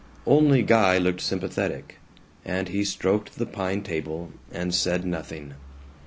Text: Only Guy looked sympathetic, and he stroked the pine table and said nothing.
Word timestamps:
Only 0.25 0.63
Guy 0.63 0.97
looked 0.97 1.21
sympathetic, 1.21 1.99
and 2.43 2.69
he 2.69 2.83
stroked 2.83 3.35
the 3.35 3.45
pine 3.45 3.83
table 3.83 4.31
and 4.51 4.73
said 4.73 5.05
nothing. 5.05 5.53